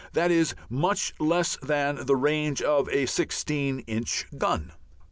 That 0.13 0.31
is 0.31 0.55
much 0.67 1.13
less 1.19 1.59
than 1.61 2.07
the 2.07 2.15
range 2.15 2.63
of 2.63 2.89
a 2.89 3.05
sixteen 3.05 3.81
inch 3.81 4.25
gun. 4.35 4.71